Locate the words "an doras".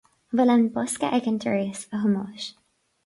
1.33-1.85